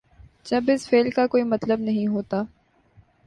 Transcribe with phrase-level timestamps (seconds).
[0.43, 2.43] جب اس فعل کا کوئی مطلب نہیں ہوتا۔